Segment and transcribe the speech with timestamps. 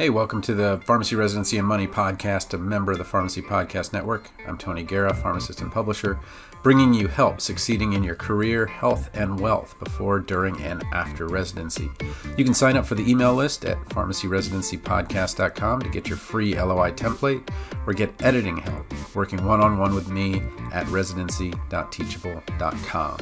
[0.00, 3.92] Hey, welcome to the Pharmacy Residency and Money podcast, a member of the Pharmacy Podcast
[3.92, 4.30] Network.
[4.46, 6.18] I'm Tony Guerra, pharmacist and publisher,
[6.62, 11.90] bringing you help succeeding in your career, health, and wealth before, during, and after residency.
[12.38, 16.92] You can sign up for the email list at pharmacyresidencypodcast.com to get your free LOI
[16.92, 17.46] template
[17.86, 20.40] or get editing help working one on one with me
[20.72, 23.18] at residency.teachable.com.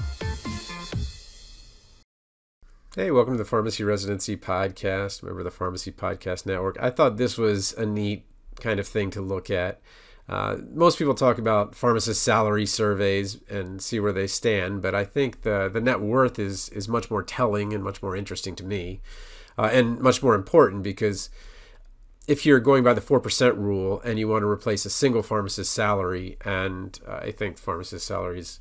[2.99, 6.77] Hey, welcome to the Pharmacy Residency Podcast, member of the Pharmacy Podcast Network.
[6.81, 8.25] I thought this was a neat
[8.59, 9.81] kind of thing to look at.
[10.29, 15.05] Uh, most people talk about pharmacist salary surveys and see where they stand, but I
[15.05, 18.65] think the the net worth is is much more telling and much more interesting to
[18.65, 19.01] me,
[19.57, 21.31] uh, and much more important because
[22.27, 25.23] if you're going by the four percent rule and you want to replace a single
[25.23, 28.59] pharmacist salary, and uh, I think pharmacist salaries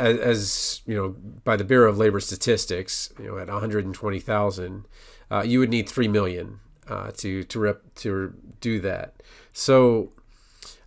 [0.00, 1.10] as, as, you know,
[1.44, 4.86] by the Bureau of Labor Statistics, you know, at 120,000,
[5.30, 9.22] uh, you would need three million uh, to to rep, to do that.
[9.52, 10.12] So,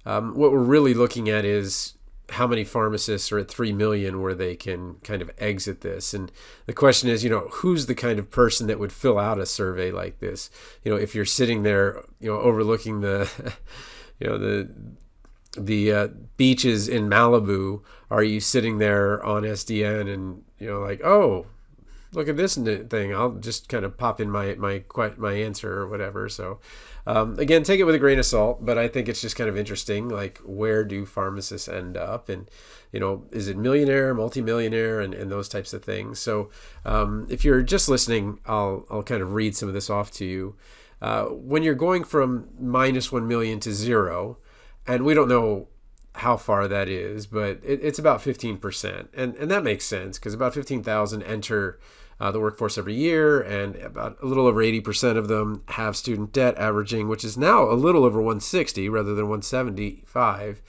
[0.05, 1.93] um, what we're really looking at is
[2.29, 6.13] how many pharmacists are at three million where they can kind of exit this.
[6.13, 6.31] And
[6.65, 9.45] the question is, you know, who's the kind of person that would fill out a
[9.45, 10.49] survey like this?
[10.83, 13.29] You know, if you're sitting there, you know, overlooking the,
[14.19, 14.69] you know, the
[15.57, 21.03] the uh, beaches in Malibu, are you sitting there on SDN and you know like
[21.03, 21.45] oh
[22.13, 23.13] look at this thing.
[23.13, 24.83] I'll just kind of pop in my my
[25.17, 26.29] my answer or whatever.
[26.29, 26.59] So
[27.05, 29.49] um, again take it with a grain of salt but I think it's just kind
[29.49, 32.29] of interesting like where do pharmacists end up?
[32.29, 32.49] And
[32.91, 36.19] you know is it millionaire multimillionaire and, and those types of things?
[36.19, 36.49] So
[36.85, 40.25] um, if you're just listening I'll I'll kind of read some of this off to
[40.25, 40.55] you.
[41.01, 44.37] Uh, when you're going from minus 1 million to zero
[44.87, 45.67] and we don't know
[46.15, 49.07] how far that is, but it, it's about 15%.
[49.13, 51.79] And, and that makes sense because about 15,000 enter
[52.19, 56.31] uh, the workforce every year, and about a little over 80% of them have student
[56.31, 60.61] debt averaging, which is now a little over 160 rather than 175.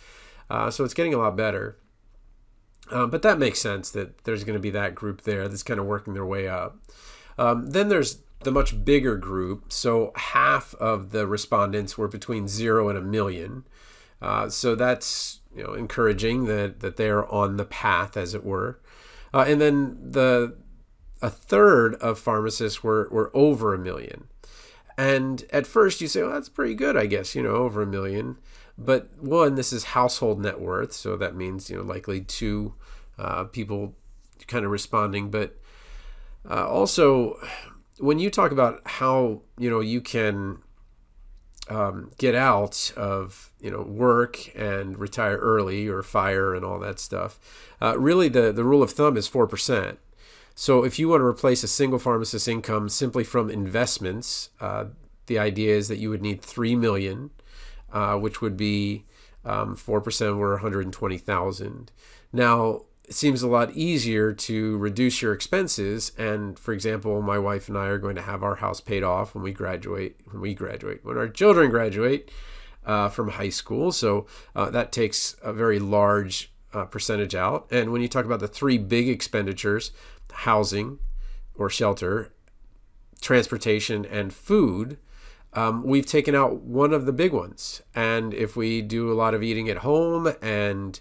[0.50, 1.78] Uh, so it's getting a lot better.
[2.90, 5.80] Um, but that makes sense that there's going to be that group there that's kind
[5.80, 6.78] of working their way up.
[7.38, 9.72] Um, then there's the much bigger group.
[9.72, 13.64] So half of the respondents were between zero and a million.
[14.22, 18.80] Uh, so that's you know encouraging that that they're on the path, as it were.
[19.32, 20.56] Uh, and then the
[21.20, 24.28] a third of pharmacists were were over a million.
[24.96, 27.86] And at first you say, well, that's pretty good, I guess, you know, over a
[27.86, 28.38] million.
[28.76, 32.74] But one, this is household net worth, so that means you know likely two
[33.18, 33.94] uh, people
[34.46, 35.30] kind of responding.
[35.30, 35.56] But
[36.48, 37.38] uh, also,
[37.98, 40.58] when you talk about how you know you can
[41.68, 46.98] um, get out of you know work and retire early or fire and all that
[46.98, 47.38] stuff.
[47.80, 49.98] Uh, really, the the rule of thumb is four percent.
[50.54, 54.84] So if you want to replace a single pharmacist income simply from investments, uh,
[55.26, 57.30] the idea is that you would need three million,
[57.92, 59.04] uh, which would be
[59.44, 61.90] um, four percent, or one hundred twenty thousand.
[62.32, 66.12] Now it seems a lot easier to reduce your expenses.
[66.16, 69.34] And for example my wife and i are going to have our house paid off
[69.34, 72.30] when we graduate when we graduate when our children graduate
[72.86, 73.92] uh, from high school.
[73.92, 77.66] So uh, that takes a very large uh, percentage out.
[77.70, 79.92] And when you talk about the three big expenditures
[80.32, 80.98] housing
[81.54, 82.32] or shelter
[83.20, 84.98] transportation and food
[85.54, 87.80] um, we've taken out one of the big ones.
[87.94, 90.98] And if we do a lot of eating at home and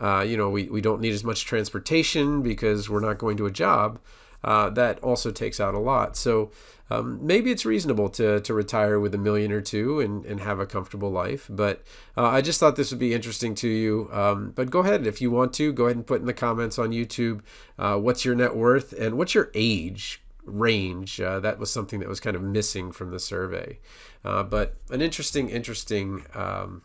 [0.00, 3.46] uh, you know, we, we don't need as much transportation because we're not going to
[3.46, 3.98] a job.
[4.44, 6.16] Uh, that also takes out a lot.
[6.16, 6.52] So
[6.88, 10.60] um, maybe it's reasonable to, to retire with a million or two and, and have
[10.60, 11.46] a comfortable life.
[11.50, 11.82] But
[12.16, 14.08] uh, I just thought this would be interesting to you.
[14.12, 16.78] Um, but go ahead if you want to, go ahead and put in the comments
[16.78, 17.40] on YouTube
[17.78, 21.20] uh, what's your net worth and what's your age range.
[21.20, 23.78] Uh, that was something that was kind of missing from the survey.
[24.24, 26.24] Uh, but an interesting, interesting.
[26.34, 26.82] Um,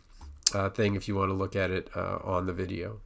[0.54, 3.02] uh, thing if you want to look at it uh, on the video.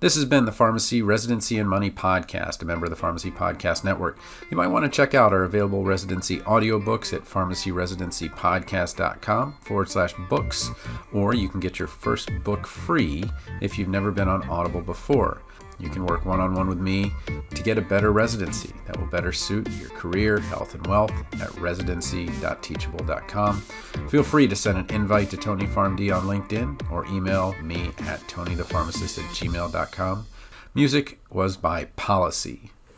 [0.00, 3.84] This has been the Pharmacy Residency and Money Podcast, a member of the Pharmacy Podcast
[3.84, 4.18] Network.
[4.50, 10.68] You might want to check out our available residency audiobooks at pharmacyresidencypodcast.com forward slash books,
[11.14, 13.24] or you can get your first book free
[13.62, 15.40] if you've never been on Audible before.
[15.78, 17.12] You can work one on one with me
[17.54, 21.54] to get a better residency that will better suit your career, health, and wealth at
[21.58, 23.60] residency.teachable.com.
[24.08, 28.20] Feel free to send an invite to Tony PharmD on LinkedIn or email me at
[28.28, 30.26] tonythepharmacist at gmail.com.
[30.74, 32.70] Music was by Policy.